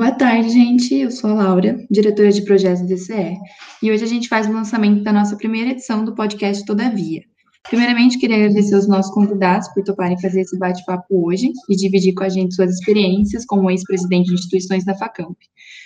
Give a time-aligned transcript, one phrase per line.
[0.00, 0.94] Boa tarde, gente.
[0.94, 3.36] Eu sou a Laura, diretora de projetos do DCE,
[3.82, 7.20] e hoje a gente faz o lançamento da nossa primeira edição do podcast Todavia.
[7.68, 12.24] Primeiramente, queria agradecer aos nossos convidados por toparem fazer esse bate-papo hoje e dividir com
[12.24, 15.36] a gente suas experiências como ex-presidente de instituições da FACAMP.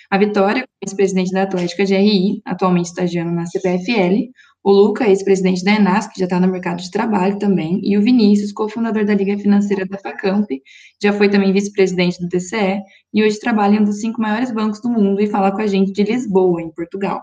[0.08, 4.30] A Vitória, ex-presidente da Atlética GRI, atualmente estagiando na CPFL,
[4.64, 8.02] o Luca, ex-presidente da Enas, que já está no mercado de trabalho também, e o
[8.02, 10.48] Vinícius, cofundador da Liga Financeira da Facamp,
[11.02, 12.80] já foi também vice-presidente do TCE,
[13.12, 15.66] e hoje trabalha em um dos cinco maiores bancos do mundo e fala com a
[15.66, 17.20] gente de Lisboa, em Portugal.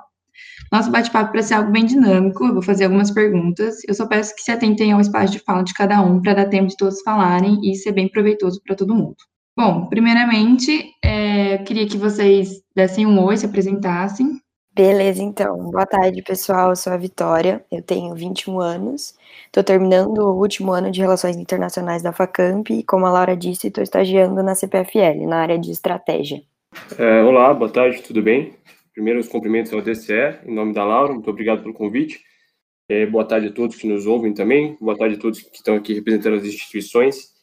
[0.71, 4.35] Nosso bate-papo para ser algo bem dinâmico, eu vou fazer algumas perguntas, eu só peço
[4.35, 7.02] que se atentem ao espaço de fala de cada um, para dar tempo de todos
[7.02, 9.17] falarem e ser bem proveitoso para todo mundo.
[9.58, 14.39] Bom, primeiramente, é, eu queria que vocês dessem um oi, se apresentassem,
[14.73, 15.70] Beleza, então.
[15.70, 16.70] Boa tarde, pessoal.
[16.70, 19.13] Eu sou a Vitória, eu tenho 21 anos.
[19.47, 23.67] Estou terminando o último ano de Relações Internacionais da FACAMP e, como a Laura disse,
[23.67, 26.42] estou estagiando na CPFL, na área de estratégia.
[26.97, 28.55] É, olá, boa tarde, tudo bem?
[28.94, 32.22] Primeiro, os cumprimentos ao DCE, em nome da Laura, muito obrigado pelo convite.
[32.89, 35.75] É, boa tarde a todos que nos ouvem também, boa tarde a todos que estão
[35.75, 37.33] aqui representando as instituições.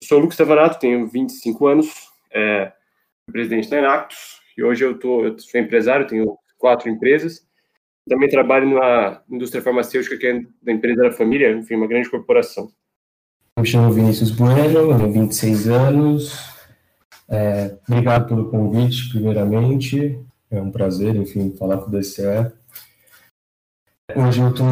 [0.00, 1.92] Eu sou o Lucas Tavanato, tenho 25 anos,
[2.32, 2.72] é,
[3.30, 7.46] presidente da Enactus, e hoje eu, tô, eu sou empresário, tenho quatro empresas.
[8.08, 12.70] Também trabalho na indústria farmacêutica, que é da empresa da família, enfim, uma grande corporação.
[13.56, 16.56] Eu me chamo Vinícius Bueno, tenho 26 anos.
[17.28, 20.20] É, obrigado pelo convite, primeiramente.
[20.50, 22.52] É um prazer, enfim, falar com o DCE.
[24.14, 24.66] Hoje eu estou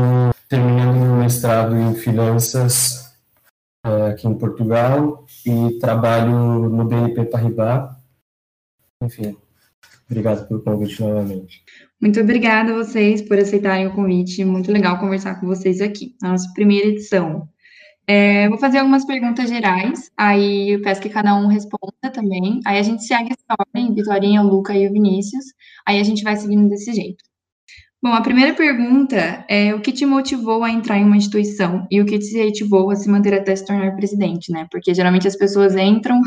[0.48, 3.04] terminando meu mestrado em finanças
[3.84, 7.96] é, aqui em Portugal e trabalho no BNP Paribas.
[9.02, 9.36] Enfim,
[10.10, 11.62] Obrigado pelo convite novamente.
[12.00, 14.44] Muito obrigada a vocês por aceitarem o convite.
[14.44, 17.48] Muito legal conversar com vocês aqui, na nossa primeira edição.
[18.06, 22.60] É, vou fazer algumas perguntas gerais, aí eu peço que cada um responda também.
[22.66, 25.44] Aí a gente segue a ordem, Vitorinha, o Luca e o Vinícius.
[25.86, 27.24] Aí a gente vai seguindo desse jeito.
[28.02, 32.02] Bom, a primeira pergunta é o que te motivou a entrar em uma instituição e
[32.02, 34.68] o que te motivou a se manter até se tornar presidente, né?
[34.70, 36.20] Porque geralmente as pessoas entram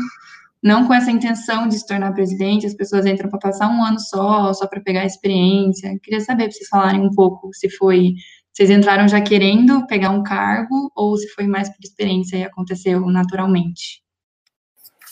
[0.62, 4.00] não com essa intenção de se tornar presidente, as pessoas entram para passar um ano
[4.00, 5.98] só, só para pegar a experiência.
[6.02, 8.14] Queria saber para vocês falarem um pouco se foi,
[8.52, 13.00] vocês entraram já querendo pegar um cargo ou se foi mais por experiência e aconteceu
[13.06, 14.02] naturalmente.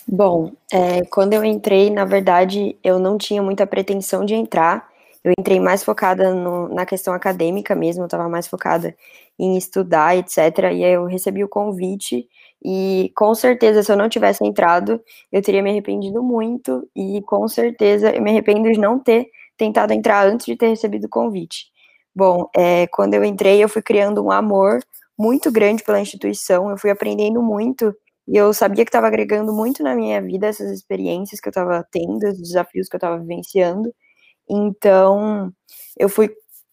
[0.08, 4.88] Bom, é, quando eu entrei, na verdade, eu não tinha muita pretensão de entrar.
[5.22, 8.94] Eu entrei mais focada no, na questão acadêmica mesmo, eu estava mais focada
[9.36, 10.38] em estudar, etc.
[10.72, 12.28] E aí eu recebi o convite
[12.64, 15.00] e com certeza, se eu não tivesse entrado,
[15.30, 16.88] eu teria me arrependido muito.
[16.96, 21.04] E com certeza, eu me arrependo de não ter tentado entrar antes de ter recebido
[21.06, 21.66] o convite.
[22.14, 24.80] Bom, é, quando eu entrei, eu fui criando um amor
[25.18, 27.94] muito grande pela instituição, eu fui aprendendo muito
[28.28, 31.86] e eu sabia que estava agregando muito na minha vida essas experiências que eu estava
[31.90, 33.92] tendo, os desafios que eu estava vivenciando.
[34.50, 35.52] Então,
[35.98, 36.30] eu fui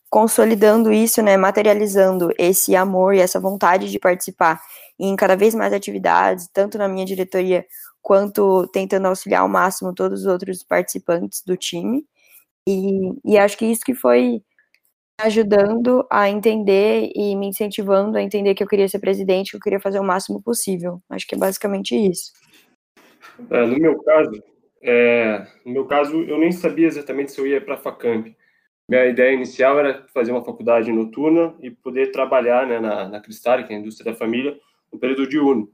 [0.10, 4.62] consolidando isso, né, materializando esse amor e essa vontade de participar
[5.08, 7.66] em cada vez mais atividades, tanto na minha diretoria
[8.02, 12.06] quanto tentando auxiliar ao máximo todos os outros participantes do time.
[12.68, 14.42] E, e acho que isso que foi
[15.20, 19.62] ajudando a entender e me incentivando a entender que eu queria ser presidente, que eu
[19.62, 21.02] queria fazer o máximo possível.
[21.10, 22.32] Acho que é basicamente isso.
[23.50, 24.44] É, no meu caso,
[24.82, 28.34] é, no meu caso, eu nem sabia exatamente se eu ia para a Facamp.
[28.90, 33.64] Minha ideia inicial era fazer uma faculdade noturna e poder trabalhar né, na, na Cristal,
[33.64, 34.58] que é a indústria da família,
[34.94, 35.70] no período diurno.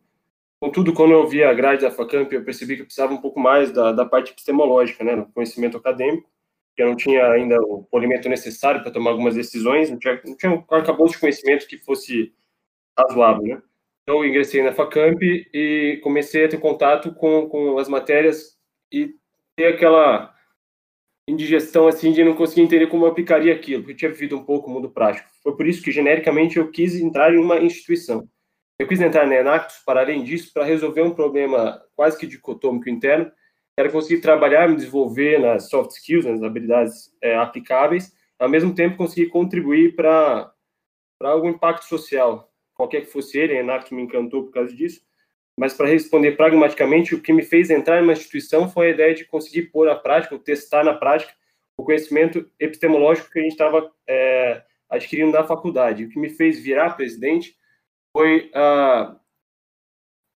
[0.59, 3.39] Contudo, quando eu vi a grade da FACAMP, eu percebi que eu precisava um pouco
[3.39, 6.29] mais da, da parte epistemológica, né, do conhecimento acadêmico,
[6.75, 10.35] que eu não tinha ainda o polimento necessário para tomar algumas decisões, não tinha, não
[10.35, 12.33] tinha um arcabouço de conhecimento que fosse
[12.97, 13.61] razoável, né.
[14.03, 15.21] Então, eu ingressei na FACAMP
[15.53, 18.57] e comecei a ter contato com, com as matérias
[18.91, 19.13] e
[19.55, 20.33] ter aquela
[21.27, 24.43] indigestão assim de não conseguir entender como eu aplicaria aquilo, porque eu tinha vivido um
[24.43, 25.29] pouco o mundo prático.
[25.43, 28.27] Foi por isso que, genericamente, eu quis entrar em uma instituição.
[28.79, 32.89] Eu quis entrar na Enactus, para além disso, para resolver um problema quase que dicotômico
[32.89, 33.29] interno,
[33.77, 38.95] era conseguir trabalhar, me desenvolver nas soft skills, nas habilidades é, aplicáveis, ao mesmo tempo
[38.95, 40.53] conseguir contribuir para
[41.21, 45.01] algum impacto social, qualquer que fosse ele, a Enactus me encantou por causa disso,
[45.57, 49.13] mas para responder pragmaticamente, o que me fez entrar em uma instituição foi a ideia
[49.13, 51.33] de conseguir pôr à prática, ou testar na prática,
[51.77, 56.05] o conhecimento epistemológico que a gente estava é, adquirindo na faculdade.
[56.05, 57.58] O que me fez virar presidente
[58.19, 59.15] foi a,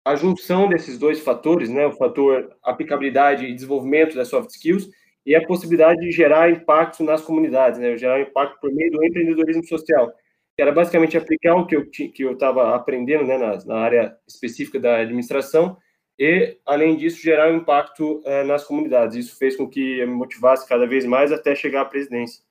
[0.05, 4.89] a junção desses dois fatores, né, o fator aplicabilidade e desenvolvimento das soft skills
[5.25, 9.65] e a possibilidade de gerar impacto nas comunidades, né, gerar impacto por meio do empreendedorismo
[9.65, 10.11] social,
[10.57, 14.17] que era basicamente aplicar o que eu que eu estava aprendendo, né, na, na, área
[14.27, 15.77] específica da administração
[16.19, 19.15] e, além disso, gerar um impacto é, nas comunidades.
[19.15, 22.43] Isso fez com que eu me motivasse cada vez mais até chegar à presidência.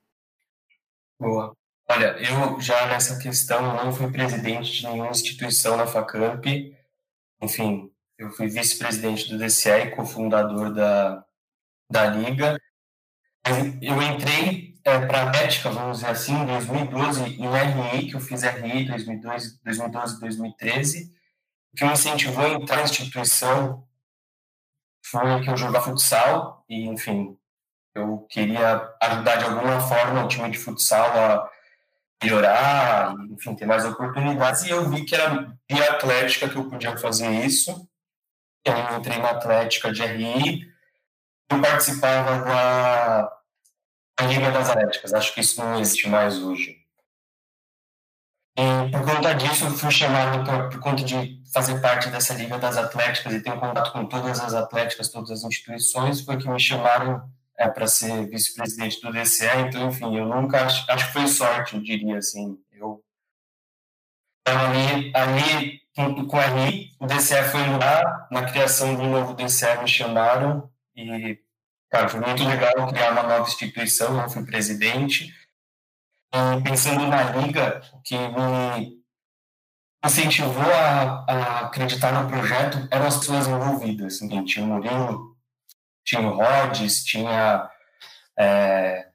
[1.20, 1.57] Boa.
[1.90, 6.44] Olha, eu já nessa questão não fui presidente de nenhuma instituição na Facamp.
[7.40, 11.25] Enfim, eu fui vice-presidente do DCE e cofundador da,
[11.90, 12.61] da Liga.
[13.81, 18.20] Eu entrei é, para a ética, vamos dizer assim, em 2012, em RI, que eu
[18.20, 21.14] fiz RI 2012, 2012 2013.
[21.73, 23.87] O que me incentivou a entrar na instituição
[25.02, 27.38] foi que eu jogava futsal e, enfim,
[27.94, 31.57] eu queria ajudar de alguma forma o time de futsal a
[32.23, 34.62] melhorar, enfim, ter mais oportunidades.
[34.65, 37.88] E eu vi que era via atlética que eu podia fazer isso.
[38.65, 40.69] Eu entrei na atlética de RI.
[41.50, 45.15] Eu participava da Liga das Atléticas.
[45.15, 46.76] Acho que isso não existe mais hoje.
[48.56, 52.59] E por conta disso, eu fui chamado por, por conta de fazer parte dessa Liga
[52.59, 56.49] das Atléticas e ter um contato com todas as atléticas, todas as instituições, foi que
[56.49, 61.12] me chamaram é, para ser vice-presidente do DCE, então, enfim, eu nunca, acho, acho que
[61.12, 63.02] foi sorte, eu diria assim, eu
[64.46, 65.81] ali, ali
[66.28, 71.38] com a RI, o DCE foi lá, na criação do novo DCE me chamaram e,
[71.90, 75.34] cara, foi muito legal criar uma nova instituição, eu fui presidente,
[76.32, 78.99] e pensando na liga, o que me
[80.04, 85.38] incentivou a, a, acreditar no projeto eram as pessoas envolvidas, assim, tinha o Murilo,
[86.08, 87.69] tinha o Rhodes, tinha
[88.38, 89.08] é,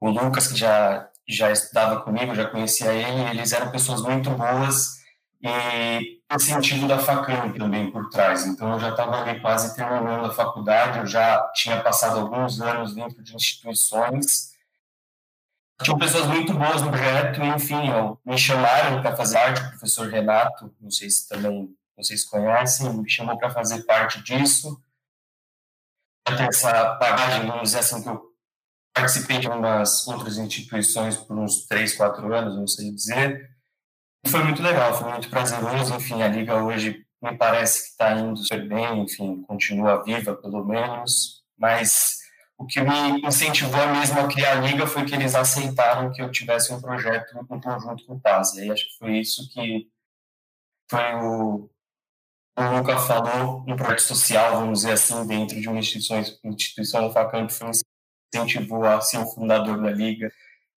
[0.00, 4.98] o Lucas, que já, já estudava comigo, já conhecia ele, eles eram pessoas muito boas
[5.42, 8.46] e o sentido da facam também por trás.
[8.46, 12.94] Então, eu já estava ali quase terminando a faculdade, eu já tinha passado alguns anos
[12.94, 14.56] dentro de instituições.
[15.82, 17.90] Tinham pessoas muito boas no projeto, enfim,
[18.24, 23.10] me chamaram para fazer parte, o professor Renato, não sei se também vocês conhecem, me
[23.10, 24.80] chamou para fazer parte disso
[26.36, 28.28] tenho essa bagagem, vamos dizer assim, que eu
[28.94, 33.48] participei de umas outras instituições por uns três, quatro anos, não sei dizer.
[34.24, 35.94] E foi muito legal, foi muito prazeroso.
[35.94, 40.64] Enfim, a Liga hoje me parece que está indo super bem, enfim, continua viva, pelo
[40.64, 41.42] menos.
[41.56, 42.18] Mas
[42.56, 46.30] o que me incentivou mesmo a criar a Liga foi que eles aceitaram que eu
[46.30, 48.54] tivesse um projeto em conjunto com o Paz.
[48.54, 49.88] E aí acho que foi isso que
[50.90, 51.70] foi o,
[52.58, 57.12] o Luca falou, um projeto social, vamos dizer assim, dentro de uma instituição, instituição do
[57.12, 57.70] Facam, que foi um
[58.34, 60.30] incentivo a ser o fundador da Liga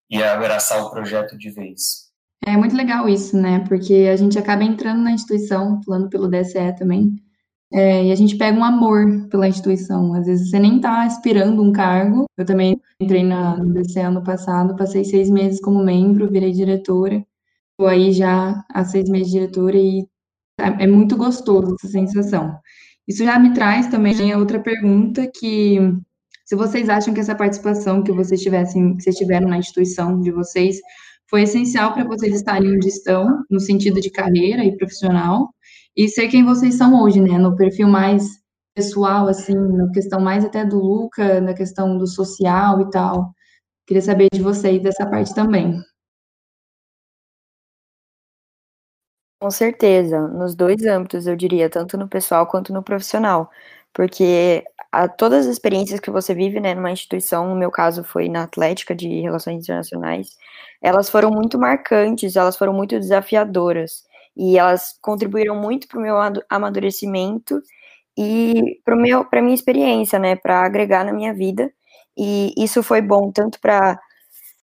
[0.09, 2.11] e a abraçar o projeto de vez.
[2.45, 3.63] É muito legal isso, né?
[3.67, 7.15] Porque a gente acaba entrando na instituição, falando pelo DSE também,
[7.73, 10.13] é, e a gente pega um amor pela instituição.
[10.13, 12.25] Às vezes você nem está esperando um cargo.
[12.37, 17.25] Eu também entrei na, no DCE ano passado, passei seis meses como membro, virei diretora.
[17.71, 20.05] Estou aí já há seis meses diretora e
[20.61, 22.53] é, é muito gostoso essa sensação.
[23.07, 25.79] Isso já me traz também a outra pergunta que
[26.45, 30.31] se vocês acham que essa participação que vocês tivessem, que vocês tiveram na instituição de
[30.31, 30.77] vocês
[31.29, 35.49] foi essencial para vocês estarem onde estão, no sentido de carreira e profissional,
[35.95, 38.25] e ser quem vocês são hoje, né, no perfil mais
[38.75, 43.33] pessoal, assim, na questão mais até do Luca, na questão do social e tal.
[43.87, 45.81] Queria saber de vocês dessa parte também.
[49.41, 53.49] Com certeza, nos dois âmbitos, eu diria, tanto no pessoal quanto no profissional,
[53.91, 58.29] porque a, todas as experiências que você vive, né, numa instituição, no meu caso foi
[58.29, 60.37] na Atlética de Relações Internacionais,
[60.79, 64.03] elas foram muito marcantes, elas foram muito desafiadoras,
[64.37, 66.17] e elas contribuíram muito para o meu
[66.47, 67.59] amadurecimento
[68.17, 71.71] e para a minha experiência, né, para agregar na minha vida,
[72.17, 73.99] e isso foi bom tanto para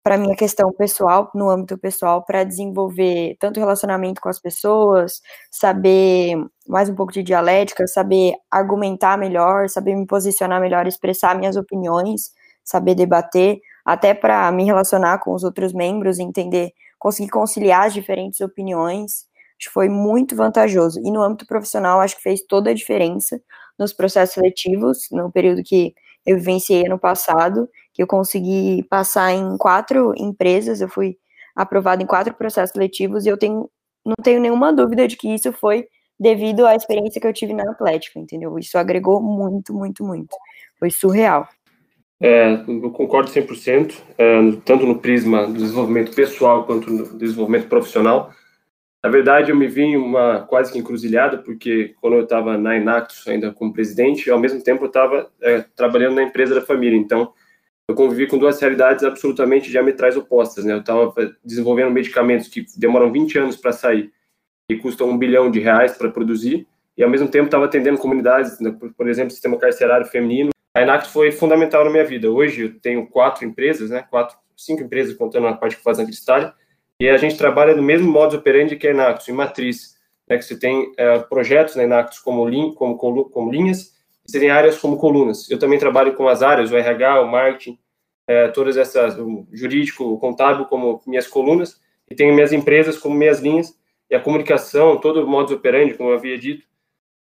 [0.07, 5.21] para minha questão pessoal, no âmbito pessoal, para desenvolver tanto relacionamento com as pessoas,
[5.51, 6.37] saber
[6.69, 12.31] mais um pouco de dialética, saber argumentar melhor, saber me posicionar melhor, expressar minhas opiniões,
[12.63, 16.71] saber debater, até para me relacionar com os outros membros, entender,
[17.01, 19.27] conseguir conciliar as diferentes opiniões.
[19.59, 21.01] Acho que foi muito vantajoso.
[21.05, 23.41] E no âmbito profissional, acho que fez toda a diferença
[23.77, 25.95] nos processos seletivos, no período que
[26.27, 31.17] eu vivenciei ano passado, que eu consegui passar em quatro empresas, eu fui
[31.55, 33.71] aprovada em quatro processos seletivos e eu tenho,
[34.05, 35.87] não tenho nenhuma dúvida de que isso foi
[36.19, 38.59] devido à experiência que eu tive na Atlética, entendeu?
[38.59, 40.35] Isso agregou muito, muito, muito.
[40.79, 41.49] Foi surreal.
[42.21, 48.31] É, eu concordo 100%, é, tanto no prisma do desenvolvimento pessoal quanto no desenvolvimento profissional.
[49.07, 52.77] Na verdade, eu me vi em uma quase que encruzilhada, porque quando eu estava na
[52.77, 56.97] Inactus, ainda como presidente, ao mesmo tempo eu estava é, trabalhando na empresa da família.
[56.97, 57.33] Então,
[57.89, 60.65] eu convivi com duas realidades absolutamente diametrais opostas.
[60.65, 60.73] Né?
[60.73, 64.11] Eu estava desenvolvendo medicamentos que demoram 20 anos para sair
[64.69, 68.59] e custam um bilhão de reais para produzir, e ao mesmo tempo estava atendendo comunidades,
[68.59, 70.51] né, por exemplo, sistema carcerário feminino.
[70.77, 72.29] A Enactus foi fundamental na minha vida.
[72.29, 76.05] Hoje eu tenho quatro empresas, né, quatro, cinco empresas contando a parte que faz na
[76.05, 76.53] Cristália,
[77.01, 79.97] e a gente trabalha no mesmo modo operandi que a Enactus, em matriz,
[80.29, 83.95] né, que você tem é, projetos na Enactus como, lin, como, como linhas,
[84.27, 85.51] e você tem áreas como colunas.
[85.51, 87.79] Eu também trabalho com as áreas, o RH, o marketing,
[88.27, 93.15] é, todas essas, o jurídico, o contábil como minhas colunas, e tenho minhas empresas como
[93.15, 93.79] minhas linhas,
[94.11, 96.65] e a comunicação, todo o modus operandi, como eu havia dito,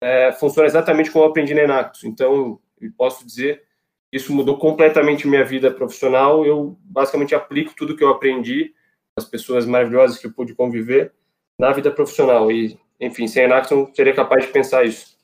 [0.01, 2.03] é, funciona exatamente como eu aprendi na Enactus.
[2.03, 2.59] Então,
[2.97, 3.63] posso dizer,
[4.11, 6.45] isso mudou completamente minha vida profissional.
[6.45, 8.73] Eu basicamente aplico tudo que eu aprendi,
[9.17, 11.13] as pessoas maravilhosas que eu pude conviver,
[11.59, 12.51] na vida profissional.
[12.51, 15.17] E, enfim, sem a não seria capaz de pensar isso.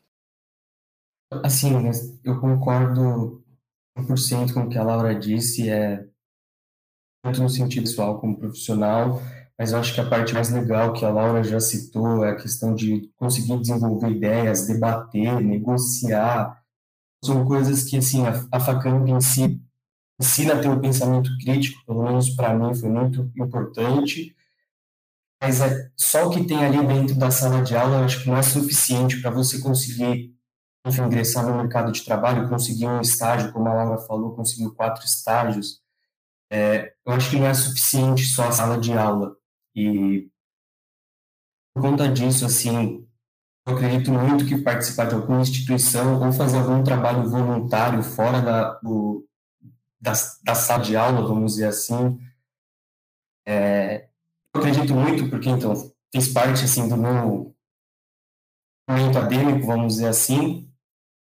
[1.43, 1.73] Assim,
[2.23, 3.43] eu concordo
[3.97, 6.05] 100% com o que a Laura disse, é
[7.23, 9.21] tanto no sentido pessoal como profissional,
[9.57, 12.35] mas eu acho que a parte mais legal que a Laura já citou é a
[12.35, 16.63] questão de conseguir desenvolver ideias, debater, negociar.
[17.23, 19.61] São coisas que, assim, a, a em si
[20.19, 24.35] ensina a ter um pensamento crítico, pelo menos para mim foi muito importante,
[25.41, 28.37] mas é só o que tem ali dentro da sala de aula, acho que não
[28.37, 30.35] é suficiente para você conseguir
[30.85, 35.05] enfim, ingressar no mercado de trabalho, conseguir um estágio, como a Laura falou, conseguiu quatro
[35.05, 35.81] estágios.
[36.51, 39.35] É, eu acho que não é suficiente só a sala de aula.
[39.75, 40.29] E
[41.73, 43.07] por conta disso, assim,
[43.67, 48.73] eu acredito muito que participar de alguma instituição ou fazer algum trabalho voluntário fora da,
[48.79, 49.27] do,
[49.99, 50.13] da,
[50.43, 52.19] da sala de aula, vamos dizer assim,
[53.45, 54.09] é,
[54.53, 55.73] eu acredito muito porque, então,
[56.13, 57.55] fiz parte, assim, do meu
[58.87, 60.71] momento acadêmico, vamos dizer assim,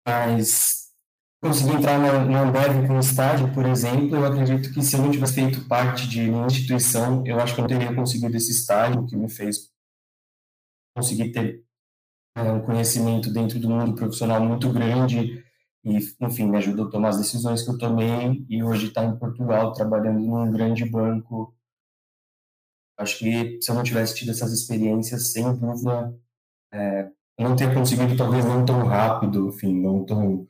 [0.05, 0.87] mas
[1.41, 5.11] consegui entrar na, na Ambev com estágio, por exemplo, eu acredito que se eu não
[5.11, 9.05] tivesse feito parte de uma instituição, eu acho que eu não teria conseguido esse estágio
[9.05, 9.69] que me fez
[10.95, 11.63] conseguir ter
[12.35, 15.45] é, um conhecimento dentro do mundo profissional muito grande
[15.87, 19.17] e, enfim, me ajudou a tomar as decisões que eu tomei e hoje está em
[19.17, 21.55] Portugal trabalhando num grande banco.
[22.99, 26.13] Acho que se eu não tivesse tido essas experiências, sem dúvida,
[26.73, 30.47] é, não teria conseguido talvez não tão rápido, enfim, não tão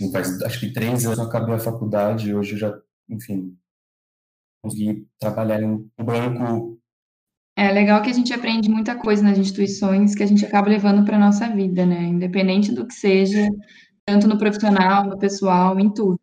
[0.00, 3.54] Assim, faz acho que três anos eu acabei a faculdade, hoje eu já, enfim,
[4.64, 6.80] consegui trabalhar em um banco.
[7.56, 11.04] É legal que a gente aprende muita coisa nas instituições que a gente acaba levando
[11.04, 12.04] para nossa vida, né?
[12.04, 13.46] Independente do que seja,
[14.06, 16.20] tanto no profissional, no pessoal, em tudo.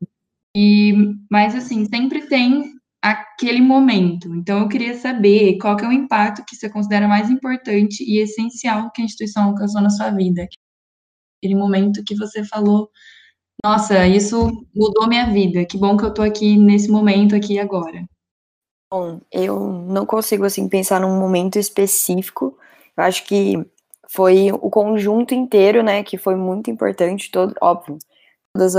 [0.56, 0.94] E,
[1.30, 4.34] mas assim, sempre tem aquele momento.
[4.36, 8.20] Então, eu queria saber qual que é o impacto que você considera mais importante e
[8.20, 10.48] essencial que a instituição alcançou na sua vida.
[11.40, 12.90] Aquele momento que você falou,
[13.64, 15.66] nossa, isso mudou minha vida.
[15.66, 18.06] Que bom que eu tô aqui nesse momento aqui agora.
[18.92, 22.58] Bom, eu não consigo assim pensar num momento específico.
[22.96, 23.64] Eu acho que
[24.12, 27.98] foi o conjunto inteiro, né, que foi muito importante, todo, óbvio,
[28.54, 28.76] todos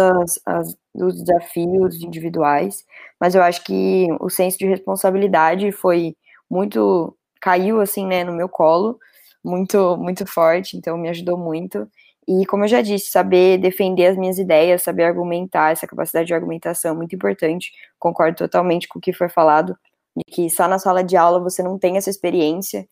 [0.94, 2.84] os desafios individuais,
[3.20, 6.16] mas eu acho que o senso de responsabilidade foi
[6.50, 8.98] muito caiu assim, né, no meu colo,
[9.44, 11.88] muito muito forte, então me ajudou muito.
[12.28, 16.34] E, como eu já disse, saber defender as minhas ideias, saber argumentar, essa capacidade de
[16.34, 17.72] argumentação é muito importante.
[17.98, 19.76] Concordo totalmente com o que foi falado,
[20.16, 22.86] de que só na sala de aula você não tem essa experiência.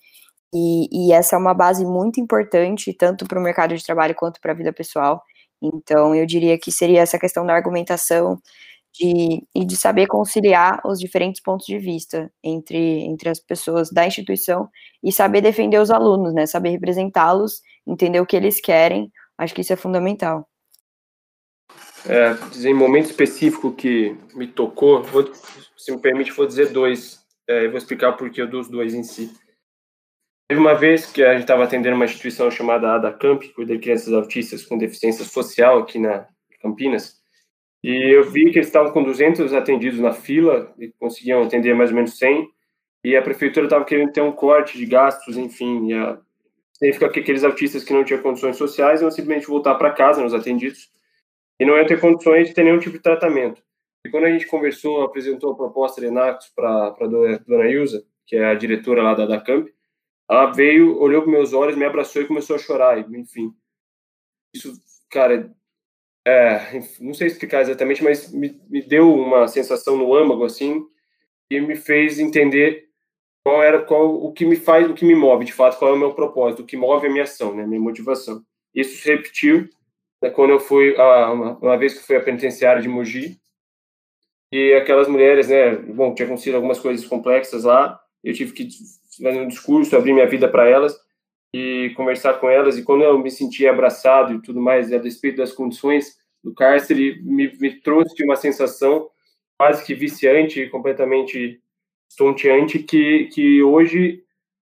[0.55, 4.41] E, e essa é uma base muito importante, tanto para o mercado de trabalho quanto
[4.41, 5.23] para a vida pessoal.
[5.61, 8.41] Então, eu diria que seria essa questão da argumentação
[8.95, 14.07] de, e de saber conciliar os diferentes pontos de vista entre, entre as pessoas da
[14.07, 14.69] instituição
[15.03, 16.47] e saber defender os alunos, né?
[16.47, 20.49] Saber representá-los, entender o que eles querem, Acho que isso é fundamental.
[22.09, 22.37] É,
[22.67, 25.31] em momento específico que me tocou, vou,
[25.77, 27.25] se me permite, vou dizer dois.
[27.47, 29.33] É, vou explicar o porquê dos dois em si.
[30.49, 33.81] Teve uma vez que a gente estava atendendo uma instituição chamada AdaCamp, que cuida de
[33.81, 36.29] crianças autistas com deficiência social aqui na
[36.61, 37.21] Campinas,
[37.83, 41.91] e eu vi que eles estavam com 200 atendidos na fila e conseguiam atender mais
[41.91, 42.49] ou menos 100,
[43.05, 46.19] e a prefeitura estava querendo ter um corte de gastos, enfim, e a
[46.79, 50.35] significa que aqueles autistas que não tinham condições sociais iam simplesmente voltar para casa nos
[50.35, 50.91] atendidos
[51.59, 53.63] e não iam ter condições de ter nenhum tipo de tratamento.
[54.05, 57.07] E quando a gente conversou, apresentou a proposta de Enactus para a
[57.47, 59.69] dona Ilza, que é a diretora lá da, da Camp,
[60.29, 63.53] ela veio, olhou para meus olhos, me abraçou e começou a chorar, enfim.
[64.55, 64.73] Isso,
[65.11, 65.55] cara,
[66.27, 70.85] é, não sei explicar exatamente, mas me, me deu uma sensação no âmago, assim,
[71.51, 72.87] e me fez entender
[73.45, 75.95] qual era qual o que me faz, o que me move, de fato, qual é
[75.95, 78.43] o meu propósito, o que move a minha ação, né, a minha motivação.
[78.75, 79.69] Isso se repetiu
[80.21, 83.39] né, quando eu fui a, uma, uma, vez que fui à penitenciária de Mogi
[84.51, 88.69] e aquelas mulheres, né, bom, tinha acontecido algumas coisas complexas lá, eu tive que
[89.23, 90.97] fazer um discurso, abrir minha vida para elas
[91.55, 92.77] e conversar com elas.
[92.77, 97.21] E quando eu me senti abraçado e tudo mais, a despeito das condições do cárcere,
[97.23, 99.09] me, me trouxe uma sensação
[99.59, 101.61] quase que viciante, completamente
[102.09, 104.23] estonteante, que, que hoje,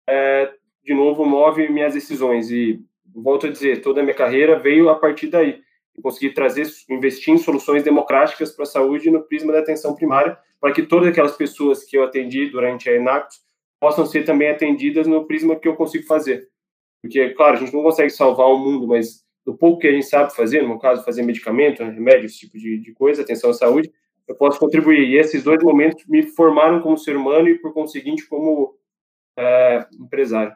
[0.07, 0.51] é,
[0.83, 2.51] de novo, move minhas decisões.
[2.51, 5.61] E volto a dizer, toda a minha carreira veio a partir daí.
[5.95, 10.37] Eu consegui trazer, investir em soluções democráticas para a saúde no prisma da atenção primária,
[10.59, 13.41] para que todas aquelas pessoas que eu atendi durante a Enactus
[13.79, 16.49] possam ser também atendidas no prisma que eu consigo fazer.
[17.01, 20.05] Porque, claro, a gente não consegue salvar o mundo, mas do pouco que a gente
[20.05, 23.91] sabe fazer, no caso, fazer medicamento, remédio, esse tipo de, de coisa, atenção à saúde,
[24.27, 25.07] eu posso contribuir.
[25.07, 28.75] E esses dois momentos me formaram como ser humano e, por conseguinte, como
[29.37, 30.55] é, empresário.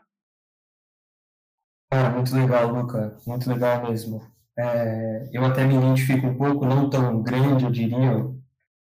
[1.91, 3.17] Ah, muito legal, Luca.
[3.25, 4.21] Muito legal mesmo.
[4.57, 8.11] É, eu até me identifico um pouco, não tão grande, eu diria,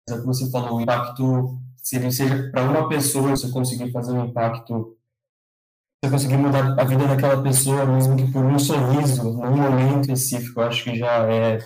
[0.08, 4.12] mas é que você falou, o impacto, se seja para uma pessoa, você conseguir fazer
[4.12, 4.98] um impacto
[6.02, 10.60] você conseguir mudar a vida daquela pessoa, mesmo que por um sorriso, num momento específico,
[10.60, 11.58] eu acho que já é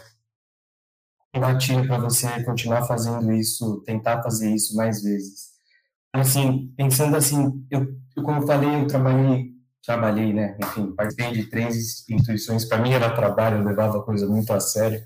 [1.38, 5.52] gatilho para você continuar fazendo isso, tentar fazer isso mais vezes.
[6.14, 7.86] Assim, pensando assim, eu,
[8.22, 9.52] como eu falei, eu trabalhei,
[9.84, 11.76] trabalhei, né, enfim, participei de três
[12.08, 15.02] instituições, para mim era trabalho, eu levava a coisa muito a sério.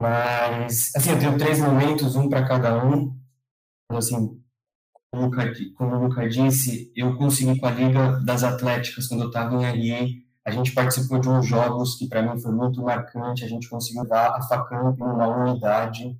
[0.00, 3.16] Mas, assim, eu tenho três momentos, um para cada um.
[3.90, 4.40] Assim,
[5.10, 9.64] como o Luca disse, eu consegui com a Liga das Atléticas, quando eu estava em
[9.64, 13.68] Ariê, a gente participou de uns jogos que para mim foi muito marcante, a gente
[13.68, 16.16] conseguiu dar a Facamp uma unidade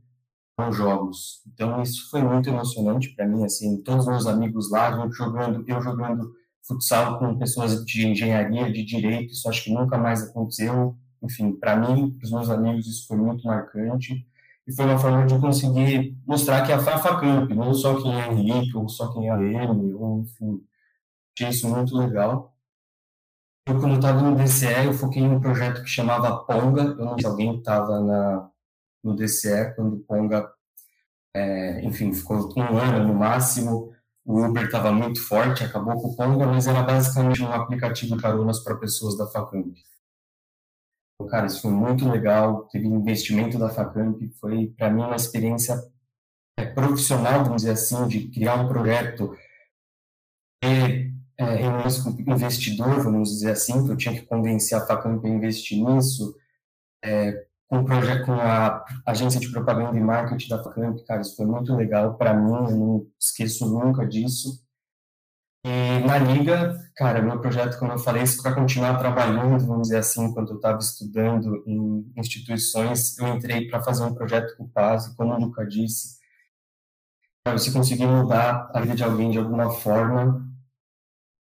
[0.58, 1.42] nos jogos.
[1.46, 5.64] Então isso foi muito emocionante para mim, assim, todos os meus amigos lá, eu jogando,
[5.68, 6.32] eu jogando
[6.66, 10.96] futsal com pessoas de engenharia, de direito, isso acho que nunca mais aconteceu.
[11.22, 14.26] Enfim, para mim, para os meus amigos, isso foi muito marcante
[14.66, 18.32] e foi uma forma de conseguir mostrar que a Fafa Camp, não só quem é
[18.32, 20.60] Henrique, ou só quem é AM, ou enfim,
[21.34, 22.52] achei isso muito legal.
[23.66, 27.14] Eu, quando estava no DCE, eu foquei em um projeto que chamava Ponga, eu não
[27.14, 28.52] sei se alguém estava
[29.02, 30.50] no DCE quando Ponga,
[31.34, 33.92] é, enfim, ficou um ano no máximo,
[34.24, 38.22] o Uber estava muito forte, acabou com o Ponga, mas era basicamente um aplicativo de
[38.22, 39.76] caronas para pessoas da Facamp.
[41.30, 42.68] Cara, isso foi muito legal.
[42.68, 45.74] Teve investimento da Facamp, foi para mim uma experiência
[46.58, 49.34] é, profissional, vamos dizer assim, de criar um projeto
[50.64, 55.24] e é, reuniões com investidor, vamos dizer assim, que eu tinha que convencer a Facamp
[55.24, 56.34] a investir nisso,
[57.04, 61.46] é, com, projeto, com a agência de propaganda e marketing da Facamp, cara, isso foi
[61.46, 64.64] muito legal para mim, eu não esqueço nunca disso.
[65.68, 69.96] E na Liga, cara, meu projeto, como eu falei, isso para continuar trabalhando, vamos dizer
[69.96, 74.68] assim, enquanto eu estava estudando em instituições, eu entrei para fazer um projeto com o
[74.68, 76.20] PAS, como o Luca disse,
[77.48, 80.48] você conseguir mudar a vida de alguém de alguma forma.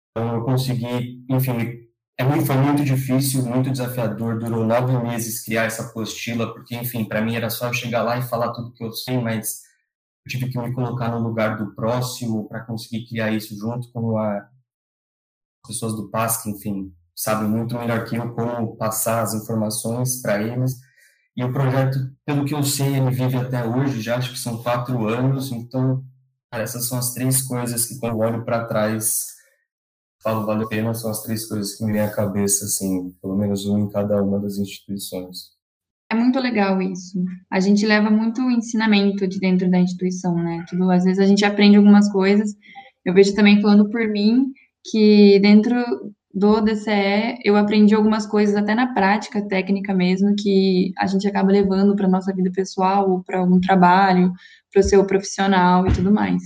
[0.10, 5.66] Então, eu consegui, enfim, é muito, foi muito difícil, muito desafiador, durou nove meses criar
[5.66, 8.84] essa apostila, porque, enfim, para mim era só eu chegar lá e falar tudo que
[8.84, 9.62] eu sei, mas
[10.26, 14.18] eu tive que me colocar no lugar do próximo para conseguir criar isso junto com
[14.18, 20.22] a, as pessoas do PASC, enfim, sabem muito melhor que eu como passar as informações
[20.22, 20.76] para eles.
[21.38, 24.64] E o projeto, pelo que eu sei, ele vive até hoje, já acho que são
[24.64, 26.04] quatro anos, então,
[26.52, 29.26] essas são as três coisas que, quando olho para trás,
[30.24, 33.36] falo, vale a pena, são as três coisas que me vêm à cabeça, assim, pelo
[33.38, 35.55] menos uma em cada uma das instituições.
[36.16, 37.24] Muito legal isso.
[37.52, 40.64] A gente leva muito ensinamento de dentro da instituição, né?
[40.70, 42.56] Tudo, às vezes a gente aprende algumas coisas.
[43.04, 44.46] Eu vejo também falando por mim
[44.90, 45.76] que dentro
[46.34, 51.52] do DCE eu aprendi algumas coisas até na prática técnica mesmo que a gente acaba
[51.52, 54.34] levando para nossa vida pessoal para algum trabalho,
[54.72, 56.44] para o seu profissional e tudo mais.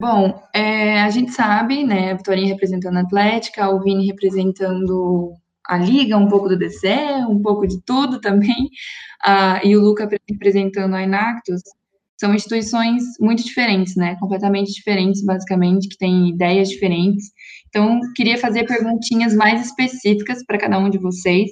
[0.00, 5.34] Bom, é, a gente sabe, né, a Vitorinha representando a Atlética, o Vini representando
[5.68, 8.70] a Liga, um pouco do DCE, um pouco de tudo também,
[9.26, 11.60] uh, e o Luca representando a Inactus,
[12.18, 14.16] são instituições muito diferentes, né?
[14.18, 17.26] Completamente diferentes, basicamente, que têm ideias diferentes.
[17.68, 21.50] Então, queria fazer perguntinhas mais específicas para cada um de vocês,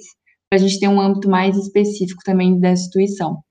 [0.49, 3.41] para a gente ter um âmbito mais específico também da instituição.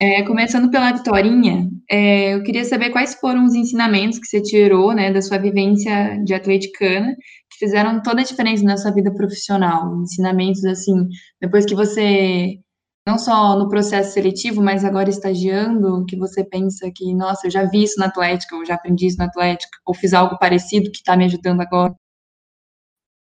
[0.00, 4.92] É, começando pela Vitorinha, é, eu queria saber quais foram os ensinamentos que você tirou
[4.92, 7.16] né, da sua vivência de atleticana,
[7.54, 9.96] que fizeram toda a diferença na sua vida profissional.
[10.02, 11.08] Ensinamentos, assim,
[11.40, 12.58] depois que você,
[13.06, 17.64] não só no processo seletivo, mas agora estagiando, que você pensa que, nossa, eu já
[17.64, 20.98] vi isso na Atlética, ou já aprendi isso na Atlética, ou fiz algo parecido que
[20.98, 21.94] está me ajudando agora.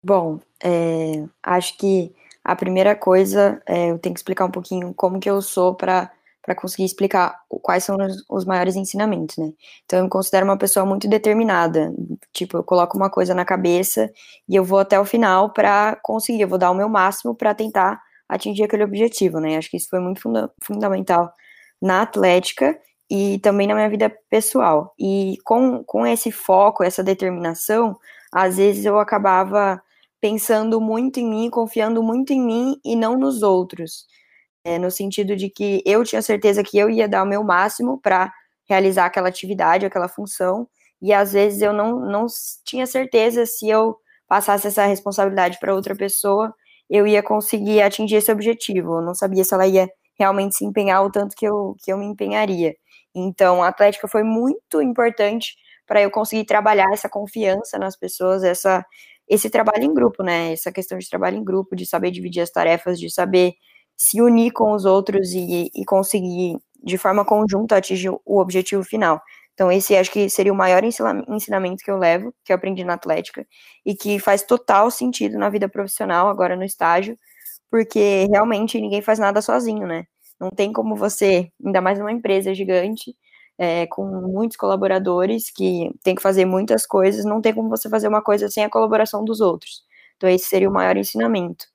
[0.03, 2.11] Bom, é, acho que
[2.43, 6.11] a primeira coisa, é, eu tenho que explicar um pouquinho como que eu sou para
[6.43, 9.51] para conseguir explicar quais são os, os, maiores ensinamentos, né?
[9.85, 11.93] Então eu me considero uma pessoa muito determinada.
[12.33, 14.11] Tipo, eu coloco uma coisa na cabeça
[14.49, 17.53] e eu vou até o final para conseguir, eu vou dar o meu máximo para
[17.53, 19.57] tentar atingir aquele objetivo, né?
[19.57, 21.31] Acho que isso foi muito funda fundamental
[21.81, 22.77] na atlética
[23.09, 24.93] e também na minha vida pessoal.
[24.97, 27.97] E com, com esse foco, essa determinação,
[28.31, 29.81] às vezes eu acabava
[30.21, 34.05] pensando muito em mim, confiando muito em mim e não nos outros.
[34.63, 37.99] É, no sentido de que eu tinha certeza que eu ia dar o meu máximo
[37.99, 38.31] para
[38.69, 40.67] realizar aquela atividade, aquela função,
[41.01, 42.27] e às vezes eu não, não
[42.63, 43.97] tinha certeza se eu
[44.27, 46.53] passasse essa responsabilidade para outra pessoa,
[46.89, 48.97] eu ia conseguir atingir esse objetivo.
[48.97, 51.97] Eu não sabia se ela ia realmente se empenhar o tanto que eu, que eu
[51.97, 52.75] me empenharia.
[53.15, 55.55] Então, a Atlética foi muito importante
[55.87, 58.85] para eu conseguir trabalhar essa confiança nas pessoas, essa,
[59.27, 60.53] esse trabalho em grupo, né?
[60.53, 63.53] Essa questão de trabalho em grupo, de saber dividir as tarefas, de saber
[64.03, 69.21] se unir com os outros e, e conseguir, de forma conjunta, atingir o objetivo final.
[69.53, 72.95] Então, esse acho que seria o maior ensinamento que eu levo, que eu aprendi na
[72.95, 73.45] Atlética,
[73.85, 77.15] e que faz total sentido na vida profissional, agora no estágio,
[77.69, 80.05] porque realmente ninguém faz nada sozinho, né?
[80.39, 83.15] Não tem como você, ainda mais numa empresa gigante,
[83.57, 88.07] é, com muitos colaboradores que tem que fazer muitas coisas, não tem como você fazer
[88.07, 89.83] uma coisa sem a colaboração dos outros.
[90.17, 91.70] Então, esse seria o maior ensinamento.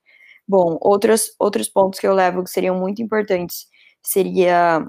[0.49, 3.67] Bom, outros, outros pontos que eu levo que seriam muito importantes
[4.03, 4.87] seria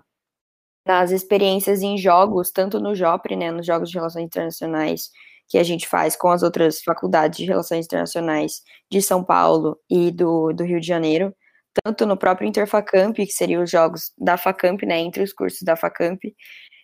[0.86, 5.10] nas experiências em jogos, tanto no JOPRE, né, nos Jogos de Relações Internacionais,
[5.50, 10.12] que a gente faz com as outras faculdades de Relações Internacionais de São Paulo e
[10.12, 11.36] do, do Rio de Janeiro,
[11.84, 15.76] tanto no próprio Interfacamp, que seriam os jogos da Facamp, né, entre os cursos da
[15.76, 16.22] Facamp,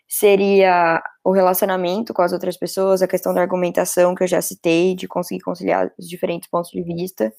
[0.08, 4.96] seria o relacionamento com as outras pessoas, a questão da argumentação que eu já citei,
[4.96, 7.34] de conseguir conciliar os diferentes pontos de vista,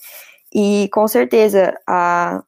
[0.55, 2.43] e com certeza a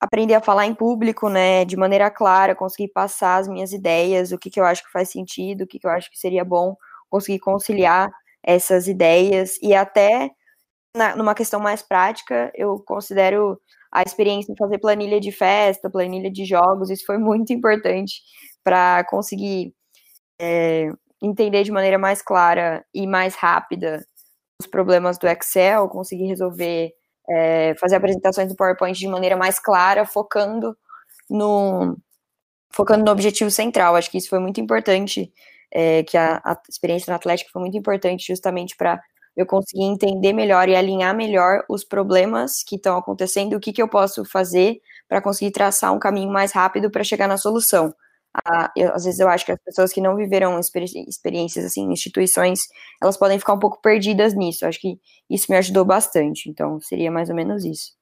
[0.00, 4.38] aprender a falar em público, né, de maneira clara, conseguir passar as minhas ideias, o
[4.38, 6.76] que, que eu acho que faz sentido, o que, que eu acho que seria bom,
[7.10, 8.10] conseguir conciliar
[8.42, 9.58] essas ideias.
[9.62, 10.30] E até
[10.96, 13.60] na, numa questão mais prática, eu considero
[13.92, 18.22] a experiência em fazer planilha de festa, planilha de jogos, isso foi muito importante
[18.64, 19.74] para conseguir
[20.40, 20.90] é,
[21.22, 24.04] entender de maneira mais clara e mais rápida
[24.60, 26.92] os problemas do Excel, conseguir resolver
[27.30, 30.76] é, fazer apresentações do PowerPoint de maneira mais clara, focando
[31.28, 31.96] no
[32.72, 33.96] focando no objetivo central.
[33.96, 35.32] Acho que isso foi muito importante,
[35.72, 39.00] é, que a, a, experiência na Atlética foi muito importante justamente para
[39.36, 43.82] eu conseguir entender melhor e alinhar melhor os problemas que estão acontecendo, o que, que
[43.82, 47.94] eu posso fazer para conseguir traçar um caminho mais rápido para chegar na solução.
[48.34, 51.82] Ah, eu, às vezes eu acho que as pessoas que não viveram experi experiências assim,
[51.82, 52.60] em instituições,
[53.02, 54.64] elas podem ficar um pouco perdidas nisso.
[54.64, 56.48] Eu acho que isso me ajudou bastante.
[56.48, 57.92] Então, seria mais ou menos isso.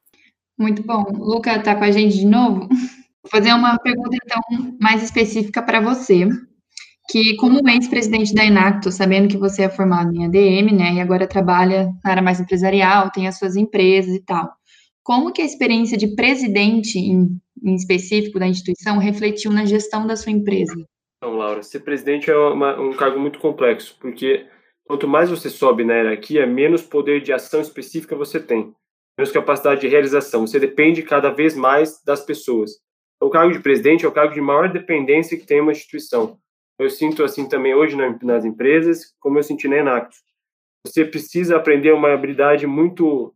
[0.58, 1.04] Muito bom.
[1.12, 2.68] Luca está com a gente de novo.
[2.68, 6.28] Vou fazer uma pergunta, então, mais específica para você.
[7.10, 11.26] Que, como ex-presidente da Enacto, sabendo que você é formado em ADM, né, e agora
[11.26, 14.52] trabalha na área mais empresarial, tem as suas empresas e tal,
[15.02, 20.16] como que a experiência de presidente em em específico da instituição refletiu na gestão da
[20.16, 20.74] sua empresa?
[21.16, 24.46] Então, Laura, ser presidente é uma, um cargo muito complexo, porque
[24.84, 28.72] quanto mais você sobe na hierarquia, menos poder de ação específica você tem,
[29.18, 30.46] menos capacidade de realização.
[30.46, 32.72] Você depende cada vez mais das pessoas.
[33.20, 36.38] O cargo de presidente é o cargo de maior dependência que tem uma instituição.
[36.78, 40.22] Eu sinto assim também hoje nas empresas, como eu senti na Enactus.
[40.86, 43.34] Você precisa aprender uma habilidade muito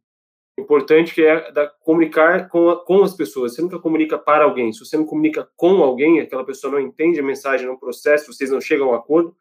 [0.59, 3.55] importante que é da, comunicar com, a, com as pessoas.
[3.55, 4.73] Você nunca comunica para alguém.
[4.73, 8.51] Se você não comunica com alguém, aquela pessoa não entende a mensagem, não processa, vocês
[8.51, 9.35] não chegam a um acordo,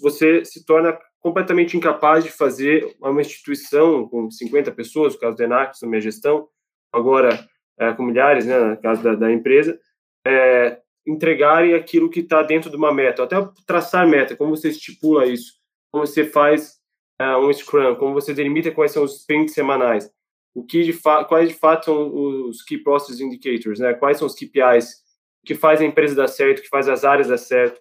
[0.00, 5.44] você se torna completamente incapaz de fazer uma instituição com 50 pessoas, no caso da
[5.44, 6.48] Enax, na minha gestão,
[6.90, 7.46] agora
[7.78, 9.78] é, com milhares, né, no caso da, da empresa,
[10.26, 15.26] é, entregarem aquilo que está dentro de uma meta, até traçar meta, como você estipula
[15.26, 15.52] isso,
[15.92, 16.78] como você faz
[17.18, 20.10] é, um Scrum, como você delimita quais são os sprints semanais
[20.54, 23.94] o que de quais de fato são os Key Process Indicators, né?
[23.94, 25.00] Quais são os KPIs
[25.44, 27.80] que faz a empresa dar certo, que faz as áreas dar certo.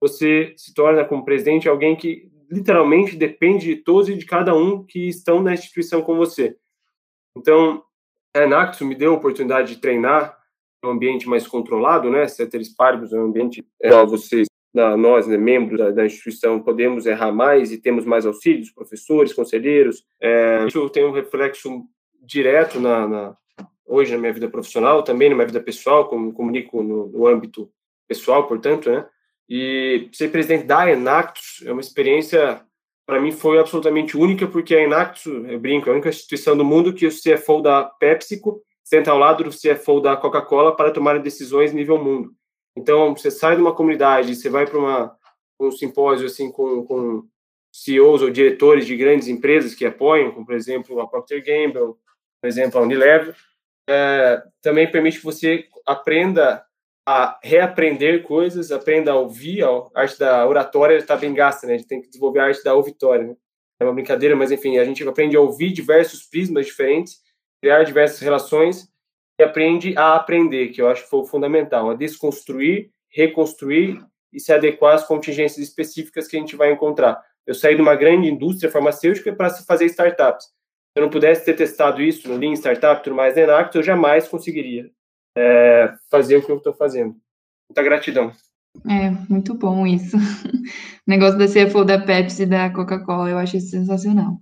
[0.00, 4.84] Você se torna como presidente alguém que literalmente depende de todos e de cada um
[4.84, 6.56] que estão na instituição com você.
[7.36, 7.84] Então,
[8.34, 10.36] a Enactus me deu a oportunidade de treinar
[10.84, 12.26] um ambiente mais controlado, né?
[12.26, 17.72] Ceteris paribus um ambiente é, vocês, nós, né, membros da, da, instituição, podemos errar mais
[17.72, 20.04] e temos mais auxílios, professores, conselheiros.
[20.20, 21.84] É, isso tem um reflexo
[22.22, 23.36] direto na, na,
[23.84, 27.68] hoje na minha vida profissional, também na minha vida pessoal, como comunico no, no âmbito
[28.06, 29.06] pessoal, portanto, né?
[29.48, 32.60] E ser presidente da Enactus é uma experiência,
[33.04, 36.64] para mim, foi absolutamente única, porque a Enactus, eu brinco, é a única instituição do
[36.64, 41.18] mundo que o CFO da PepsiCo senta ao lado do CFO da Coca-Cola para tomar
[41.18, 42.32] decisões nível mundo.
[42.76, 45.16] Então, você sai de uma comunidade, você vai para
[45.60, 47.28] um simpósio assim com, com
[47.72, 51.94] CEOs ou diretores de grandes empresas que apoiam, como por exemplo a Procter Gamble,
[52.40, 53.34] por exemplo a Unilever,
[53.88, 56.64] é, também permite que você aprenda
[57.06, 61.74] a reaprender coisas, aprenda a ouvir, a arte da oratória está bem gasta, né?
[61.74, 63.36] A gente tem que desenvolver a arte da ouvitória, né?
[63.80, 67.20] É uma brincadeira, mas enfim, a gente aprende a ouvir diversos prismas diferentes,
[67.60, 68.88] criar diversas relações
[69.42, 74.52] aprende a aprender, que eu acho que foi o fundamental, a desconstruir, reconstruir e se
[74.52, 77.20] adequar às contingências específicas que a gente vai encontrar.
[77.46, 80.44] Eu saí de uma grande indústria farmacêutica para fazer startups.
[80.44, 80.52] Se
[80.96, 84.90] eu não pudesse ter testado isso no Lean Startup, tudo mais, Enactus, eu jamais conseguiria
[85.36, 87.14] é, fazer o que eu estou fazendo.
[87.68, 88.32] Muita gratidão.
[88.88, 90.16] É, muito bom isso.
[91.06, 94.36] O negócio da CFO da Pepsi e da Coca-Cola, eu acho sensacional.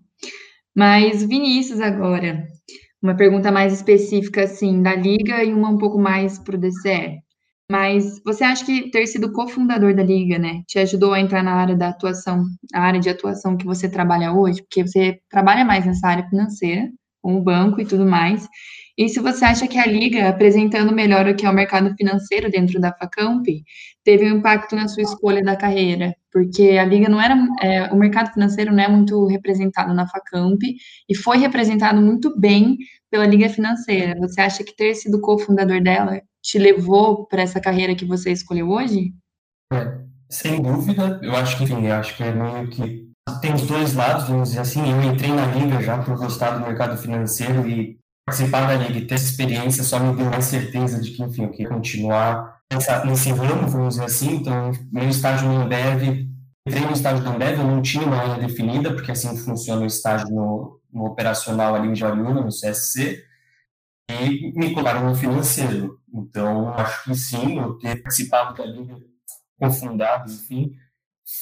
[0.76, 2.46] Mas, Vinícius, agora,
[3.02, 7.18] uma pergunta mais específica, assim, da Liga e uma um pouco mais para o DCE.
[7.70, 11.52] Mas você acha que ter sido cofundador da Liga, né, te ajudou a entrar na
[11.52, 14.62] área da atuação, a área de atuação que você trabalha hoje?
[14.62, 16.88] Porque você trabalha mais nessa área financeira,
[17.22, 18.48] com o banco e tudo mais.
[18.98, 22.50] E se você acha que a Liga, apresentando melhor o que é o mercado financeiro
[22.50, 23.46] dentro da Facamp,
[24.02, 27.96] teve um impacto na sua escolha da carreira, porque a Liga não era, é, o
[27.96, 30.60] mercado financeiro não é muito representado na Facamp
[31.08, 32.76] e foi representado muito bem
[33.08, 34.18] pela Liga Financeira.
[34.18, 38.68] Você acha que ter sido cofundador dela te levou para essa carreira que você escolheu
[38.68, 39.12] hoje?
[39.72, 39.96] É,
[40.28, 43.08] sem dúvida, eu acho que, enfim, eu acho que é meio que
[43.40, 44.80] tem os dois lados, vamos dizer assim.
[44.90, 47.97] Eu entrei na Liga já por gostar do mercado financeiro e
[48.28, 51.44] participar da Liga e ter essa experiência só me deu mais certeza de que, enfim,
[51.44, 54.36] eu queria continuar nessa, nesse ramo, vamos dizer assim.
[54.36, 56.28] Então, meu estágio no Ambev,
[56.66, 59.86] entrei no estágio do Ambev, eu não tinha uma área definida, porque assim funciona o
[59.86, 63.24] estágio no, no operacional ali em Jariúna, no CSC,
[64.10, 65.98] e me colocaram no financeiro.
[66.12, 68.94] Então, acho que sim, eu ter participado da Liga,
[69.58, 70.72] confundado, enfim,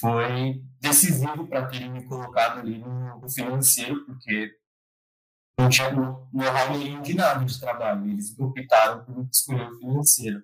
[0.01, 4.53] foi decisivo para terem me colocado ali no financeiro, porque
[5.59, 8.09] não tinha know-how nenhum de nada de trabalho.
[8.09, 10.43] Eles optaram por escolher o financeiro.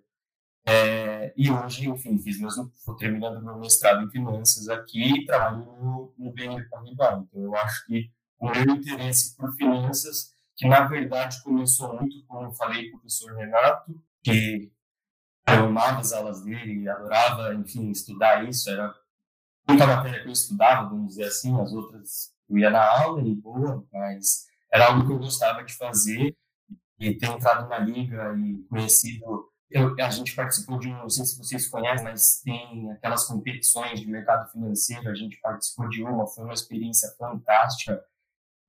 [0.64, 5.58] É, e hoje, enfim, fiz mesmo, estou terminando meu mestrado em finanças aqui e trabalho
[5.58, 7.24] no, no BNP Paribas.
[7.24, 12.46] Então, eu acho que o meu interesse por finanças, que na verdade começou muito, como
[12.46, 14.70] eu falei com o professor Renato, que
[15.48, 18.94] eu amava as aulas dele, adorava, enfim, estudar isso, era
[19.68, 23.34] muita matéria que eu estudava, vamos dizer assim, as outras eu ia na aula e
[23.34, 26.34] boa, mas era algo que eu gostava de fazer
[26.98, 29.50] e ter entrado na liga e conhecido.
[29.70, 34.06] Eu, a gente participou de, não sei se vocês conhecem, mas tem aquelas competições de
[34.06, 35.08] mercado financeiro.
[35.08, 38.02] A gente participou de uma, foi uma experiência fantástica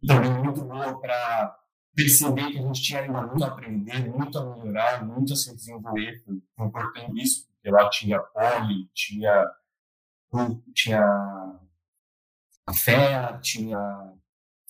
[0.02, 1.58] e também muito boa para
[1.96, 5.56] perceber que a gente tinha ainda muito a aprender, muito a melhorar, muito a se
[5.56, 6.24] desenvolver.
[6.26, 9.46] Foi importante isso, porque lá tinha poli, tinha,
[10.74, 11.60] tinha
[12.66, 14.14] a tinha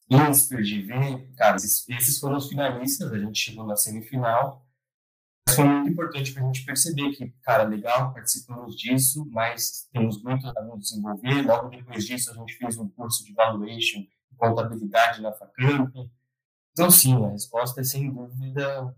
[0.10, 4.66] Insper, GV, cara, esses, esses foram os finalistas, a gente chegou na semifinal.
[5.48, 10.22] Mas foi muito importante para a gente perceber que, cara, legal, participamos disso, mas temos
[10.24, 11.42] muito a nos desenvolver.
[11.46, 15.94] Logo depois disso, a gente fez um curso de valuation e contabilidade na Facamp.
[16.72, 18.96] Então, sim, a resposta é sem dúvida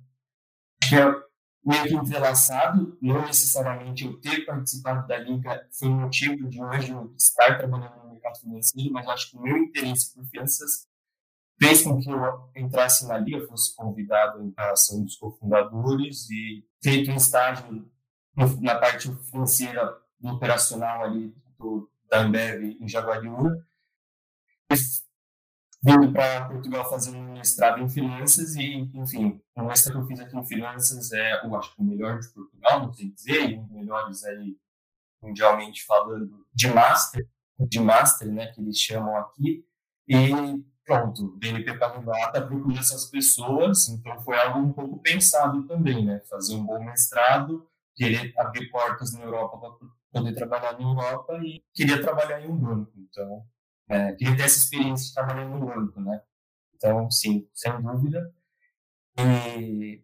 [0.88, 1.26] que é
[1.66, 7.14] meio que entrelaçado, não necessariamente eu ter participado da Liga foi motivo de hoje eu
[7.18, 10.88] estar trabalhando no mercado financeiro, mas acho que o meu interesse por finanças
[11.62, 16.66] fez com que eu entrasse na Liga, fosse convidado para ser um dos cofundadores e
[16.84, 17.90] feito um estágio
[18.62, 23.66] na parte financeira do operacional ali do, da Ambev em Jaguariúna.
[25.84, 30.20] Vindo para Portugal fazer um mestrado em finanças e, enfim, o mestrado que eu fiz
[30.20, 33.58] aqui em finanças é, eu acho que o melhor de Portugal, não sei dizer, e
[33.58, 34.58] um dos melhores aí
[35.22, 37.28] mundialmente falando de master,
[37.60, 39.64] de master, né, que eles chamam aqui.
[40.08, 40.32] E
[40.86, 46.06] pronto, o BNP Paribas está procurando essas pessoas, então foi algo um pouco pensado também,
[46.06, 46.22] né?
[46.30, 51.64] Fazer um bom mestrado, querer abrir portas na Europa para poder trabalhar na Europa e
[51.74, 53.46] queria trabalhar em um banco, então
[53.90, 56.22] é, queria ter essa experiência de trabalhar em um banco, né?
[56.76, 58.34] Então, sim, sem dúvida.
[59.18, 60.04] E,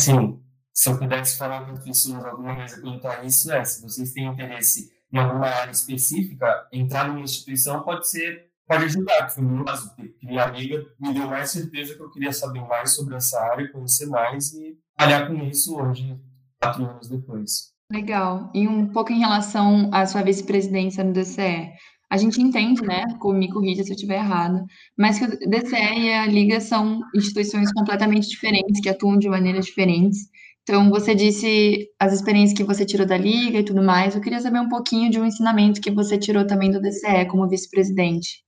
[0.00, 4.12] sim, se eu pudesse falar com as pessoas alguma coisa a isso, é, se vocês
[4.12, 9.44] têm interesse em alguma área específica, entrar numa instituição pode ser pode ajudar, que foi
[9.44, 9.90] no caso,
[10.22, 14.06] minha amiga me deu mais certeza que eu queria saber mais sobre essa área, conhecer
[14.06, 16.18] mais e trabalhar com isso hoje,
[16.60, 17.74] quatro anos depois.
[17.92, 18.50] Legal.
[18.54, 21.72] E um pouco em relação à sua vice-presidência no DCE.
[22.10, 24.64] a gente entende, né, me corrija se eu estiver errada,
[24.96, 29.66] mas que o DCE e a Liga são instituições completamente diferentes, que atuam de maneiras
[29.66, 30.18] diferentes.
[30.62, 34.14] Então, você disse as experiências que você tirou da Liga e tudo mais.
[34.14, 37.48] Eu queria saber um pouquinho de um ensinamento que você tirou também do DCE como
[37.48, 38.44] vice-presidente.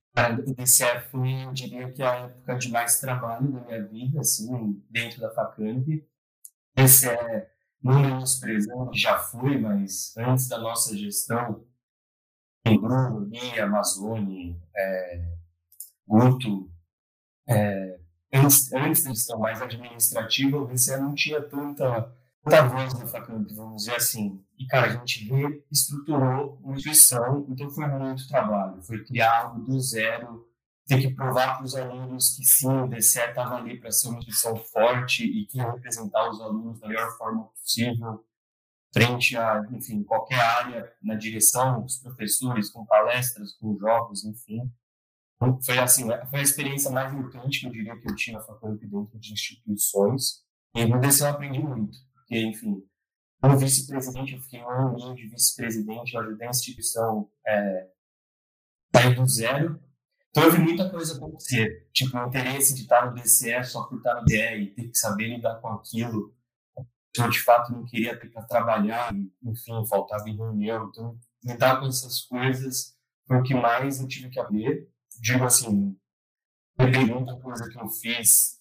[0.56, 5.20] DCE foi, eu diria que a época de mais trabalho da minha vida, assim, dentro
[5.20, 6.06] da FACAMP.
[6.74, 7.08] DCE,
[7.82, 11.64] não menosprezando, já foi, mas antes da nossa gestão,
[12.64, 15.36] em Bruno, Lia, Amazônia, é,
[16.06, 16.70] Guto,
[17.48, 17.98] é,
[18.32, 22.12] antes, antes da gestão mais administrativa, o DCE não tinha tanta,
[22.46, 24.40] tanta voz na FACAMP, vamos dizer assim.
[24.58, 28.80] E, cara, a gente reestruturou uma instituição, então foi muito trabalho.
[28.82, 30.46] Foi criar algo do zero,
[30.86, 34.18] ter que provar para os alunos que sim, o DCE estava ali para ser uma
[34.18, 38.24] instituição forte e que ia representar os alunos da melhor forma possível,
[38.92, 44.70] frente a, enfim, qualquer área na direção, os professores, com palestras, com jogos, enfim.
[45.64, 48.86] Foi assim, foi a experiência mais importante que eu diria que eu tinha na faculdade
[48.86, 50.44] dentro de instituições.
[50.74, 52.82] E no DC eu aprendi muito, porque, enfim,
[53.40, 57.88] como vice-presidente, eu fiquei um ano de vice-presidente, eu ajudei a instituição é,
[58.94, 59.80] sair do zero.
[60.30, 63.98] Então eu vi muita coisa acontecer, tipo, o interesse de estar no DCE só por
[63.98, 66.34] estar no DE e ter que saber lidar com aquilo.
[67.16, 70.88] Eu, de fato, não queria ter para trabalhar, enfim, faltava em reunião.
[70.88, 72.94] Então, lidar com essas coisas
[73.26, 75.96] foi o que mais eu tive que aprender digo assim,
[76.76, 78.55] peguei muita coisa que eu fiz,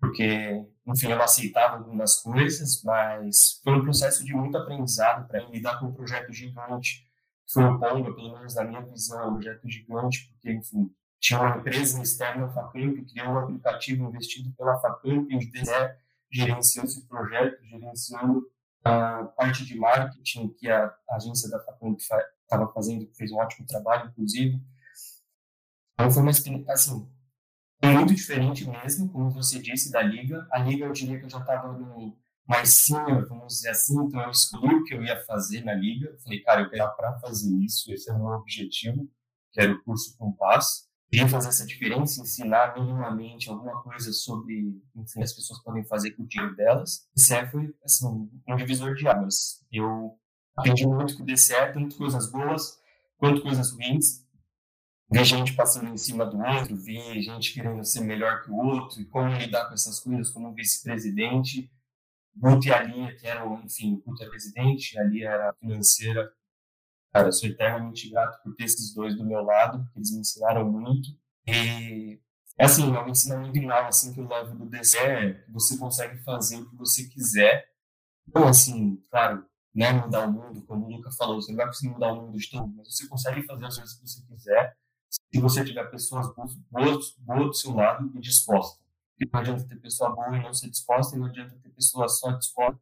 [0.00, 5.44] porque, enfim, eu não aceitava algumas coisas, mas foi um processo de muito aprendizado para
[5.50, 7.06] lidar com um projeto gigante,
[7.46, 11.38] que foi o Ponga, pelo menos na minha visão, um projeto gigante, porque, enfim, tinha
[11.38, 15.94] uma empresa externa, a que criou um aplicativo investido pela Facamp, o DZE
[16.32, 18.42] gerenciou esse projeto, gerenciando
[18.82, 23.66] a parte de marketing que a agência da Facamp estava fazendo, que fez um ótimo
[23.66, 24.58] trabalho, inclusive,
[25.92, 27.06] então foi uma experiência, assim,
[27.88, 30.46] muito diferente mesmo, como você disse, da liga.
[30.52, 32.16] A liga eu diria que eu já estava no
[32.46, 36.08] mais senior, vamos dizer assim, então eu escolhi o que eu ia fazer na liga.
[36.08, 39.08] Eu falei, cara, eu quero para fazer isso, esse é o meu objetivo,
[39.52, 40.88] que era o curso Compass.
[41.08, 46.22] Queria fazer essa diferença, ensinar minimamente alguma coisa sobre, enfim, as pessoas podem fazer com
[46.22, 47.08] o dinheiro delas.
[47.10, 49.64] O DCE foi, assim, um divisor de águas.
[49.72, 50.16] Eu
[50.56, 52.78] aprendi muito com o DCE, tanto coisas boas
[53.16, 54.24] quanto coisas ruins
[55.10, 59.00] ver gente passando em cima do outro, ver gente querendo ser melhor que o outro,
[59.00, 61.70] e como lidar com essas coisas como vice-presidente.
[62.36, 66.32] Guto e a que eram, enfim, Guto é presidente, a era financeira.
[67.12, 70.20] Cara, eu sou eternamente grato por ter esses dois do meu lado, porque eles me
[70.20, 71.08] ensinaram muito.
[71.44, 72.20] E,
[72.56, 76.58] assim, é um ensinamento final, assim, que eu levo do DC é você consegue fazer
[76.58, 77.66] o que você quiser.
[78.28, 79.44] Então, assim, claro,
[79.74, 82.38] né, mudar o mundo, como o Luca falou, você não vai conseguir mudar o mundo
[82.38, 84.76] de todo, mas você consegue fazer as coisas que você quiser
[85.32, 88.80] se você tiver pessoas boas, boas, do seu lado e dispostas.
[89.32, 92.32] Não adianta ter pessoa boa e não ser disposta, e não adianta ter pessoa só
[92.32, 92.80] disposta.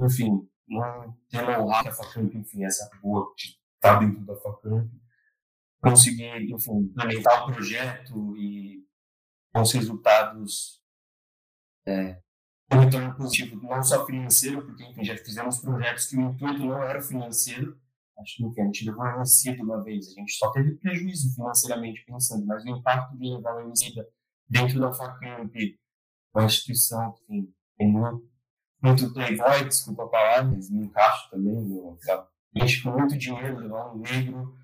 [0.00, 4.90] Enfim, não ter know-how a Facamp, enfim, essa boa que está dentro da Facamp,
[5.82, 8.84] conseguir, enfim, implementar o projeto e
[9.54, 10.82] os resultados
[11.86, 12.20] é,
[12.72, 16.82] um retorno positivo, não só financeiro, porque enfim, já fizemos projetos que o intuito não
[16.82, 17.80] era financeiro,
[18.18, 20.08] Acho que a gente levou uma de uma vez.
[20.08, 24.06] A gente só teve prejuízo financeiramente pensando, mas o impacto de levar uma homicida
[24.48, 25.78] dentro da FACAMP,
[26.34, 28.28] uma instituição que enfim, tem muito,
[28.82, 31.56] muito playboy, desculpa a palavra, mas me encaixo também.
[32.54, 34.56] A gente com muito dinheiro, levar um negro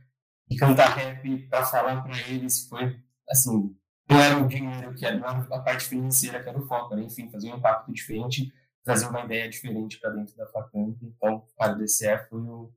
[0.48, 3.76] e cantar rap para falar para eles foi, assim,
[4.08, 6.92] não era o dinheiro que era, não era a parte financeira que era o foco,
[6.94, 8.52] era, enfim, fazer um impacto diferente,
[8.84, 10.98] trazer uma ideia diferente para dentro da FACAMP.
[11.02, 12.72] Então, para o DCE foi o.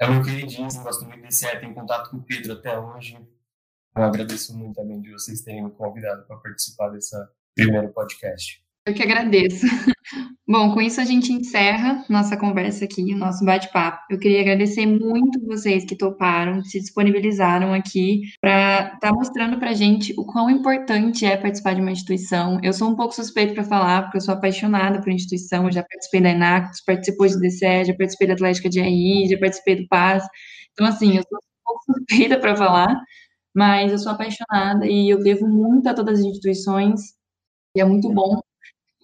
[0.00, 3.18] é meu queridinho, gosto muito desse app, tenho contato com o Pedro até hoje.
[3.96, 7.16] Eu agradeço muito também de vocês terem me convidado para participar desse
[7.54, 8.62] primeiro podcast.
[8.88, 9.66] Eu que agradeço.
[10.48, 13.98] Bom, com isso a gente encerra nossa conversa aqui, nosso bate-papo.
[14.08, 19.74] Eu queria agradecer muito vocês que toparam, se disponibilizaram aqui para estar tá mostrando para
[19.74, 22.58] gente o quão importante é participar de uma instituição.
[22.62, 25.82] Eu sou um pouco suspeito para falar, porque eu sou apaixonada por instituição, eu já
[25.82, 29.88] participei da Enactus, participou de DCE, já participei da Atlética de RI, já participei do
[29.88, 30.24] PAS.
[30.72, 32.98] Então, assim, eu sou um pouco suspeita para falar,
[33.54, 37.00] mas eu sou apaixonada e eu devo muito a todas as instituições,
[37.76, 38.40] e é muito bom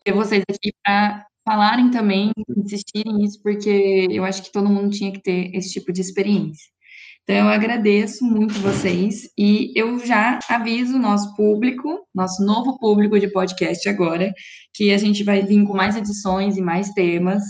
[0.05, 5.13] ter vocês aqui para falarem também, insistirem nisso, porque eu acho que todo mundo tinha
[5.13, 6.75] que ter esse tipo de experiência.
[7.23, 13.19] Então, eu agradeço muito vocês e eu já aviso o nosso público, nosso novo público
[13.19, 14.31] de podcast agora,
[14.75, 17.43] que a gente vai vir com mais edições e mais temas.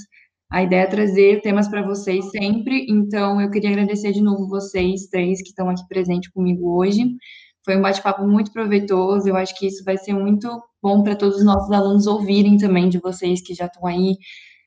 [0.50, 5.08] A ideia é trazer temas para vocês sempre, então eu queria agradecer de novo vocês
[5.08, 7.16] três que estão aqui presentes comigo hoje.
[7.64, 11.38] Foi um bate-papo muito proveitoso, eu acho que isso vai ser muito bom para todos
[11.38, 14.16] os nossos alunos ouvirem também de vocês que já estão aí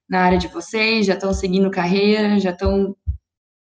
[0.10, 2.96] na área de vocês, já estão seguindo carreira, já estão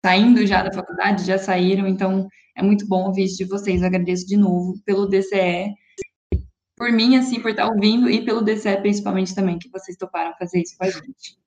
[0.05, 3.81] saindo já da faculdade, já saíram, então é muito bom ouvir isso de vocês.
[3.81, 5.75] Eu agradeço de novo pelo DCE,
[6.77, 10.61] por mim, assim, por estar ouvindo, e pelo DCE principalmente também, que vocês toparam fazer
[10.61, 11.44] isso com a gente.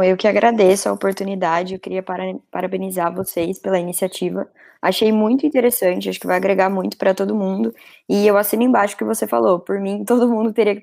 [0.00, 2.02] Eu que agradeço a oportunidade, eu queria
[2.50, 4.50] parabenizar vocês pela iniciativa.
[4.80, 7.74] Achei muito interessante, acho que vai agregar muito para todo mundo.
[8.08, 9.60] E eu assino embaixo o que você falou.
[9.60, 10.82] Por mim, todo mundo teria que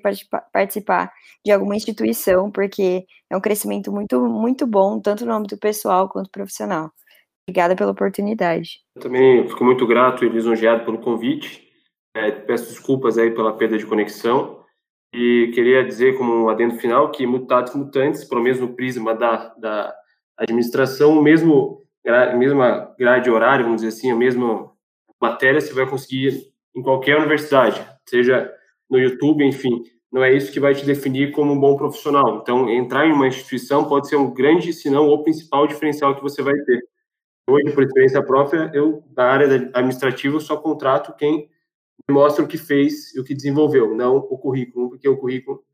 [0.52, 1.12] participar
[1.44, 6.30] de alguma instituição, porque é um crescimento muito, muito bom, tanto no âmbito pessoal quanto
[6.30, 6.92] profissional.
[7.48, 8.80] Obrigada pela oportunidade.
[8.94, 11.68] Eu também fico muito grato e lisonjeado pelo convite.
[12.14, 14.59] É, peço desculpas aí pela perda de conexão.
[15.12, 19.54] E queria dizer, como um adendo final, que mutatis mutantes, pelo menos no prisma da,
[19.58, 19.94] da
[20.36, 21.80] administração, mesmo
[22.36, 24.70] mesma grade horária, vamos dizer assim, a mesma
[25.20, 28.50] matéria você vai conseguir em qualquer universidade, seja
[28.88, 29.82] no YouTube, enfim.
[30.10, 32.38] Não é isso que vai te definir como um bom profissional.
[32.42, 36.22] Então, entrar em uma instituição pode ser um grande, se não o principal diferencial que
[36.22, 36.80] você vai ter.
[37.48, 41.48] Hoje, por experiência própria, eu, na área administrativa, só contrato quem
[42.10, 45.64] mostra o que fez e o que desenvolveu, não o currículo, porque o currículo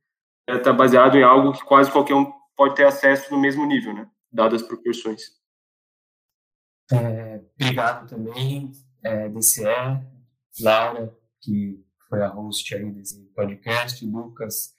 [0.48, 4.08] está baseado em algo que quase qualquer um pode ter acesso no mesmo nível, né?
[4.36, 5.22] dadas as proporções.
[6.92, 8.70] É, obrigado também,
[9.02, 9.64] é, DCE,
[10.60, 14.74] Laura, que foi a host aí desse podcast, Lucas,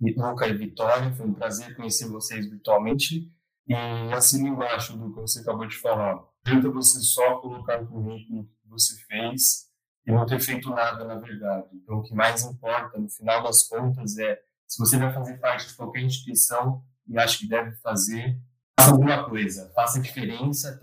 [0.00, 3.30] Luca e Vitória, foi um prazer conhecer vocês virtualmente.
[3.68, 3.74] E
[4.12, 8.68] assim embaixo do que você acabou de falar, tenta você só colocar o currículo que
[8.68, 9.69] você fez
[10.06, 11.68] e não ter feito nada, na verdade.
[11.72, 15.68] Então, o que mais importa, no final das contas, é se você vai fazer parte
[15.68, 18.38] de qualquer instituição e acha que deve fazer,
[18.78, 20.80] faça alguma coisa, faça diferença,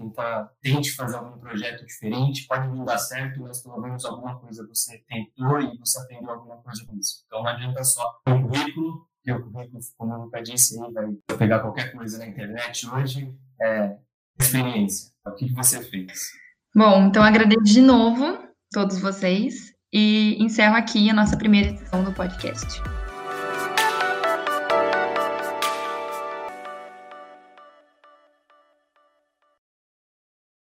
[0.61, 5.03] tente fazer algum projeto diferente, pode não dar certo, mas pelo menos alguma coisa você
[5.07, 7.24] tentou e você aprendeu alguma coisa com isso.
[7.26, 11.38] Então, não adianta só um currículo, que o currículo, como eu nunca disse, aí vai
[11.38, 13.97] pegar qualquer coisa na internet hoje, é
[14.39, 15.11] experiência.
[15.26, 16.30] O que você fez?
[16.76, 22.13] Bom, então agradeço de novo todos vocês e encerro aqui a nossa primeira edição do
[22.13, 22.82] podcast.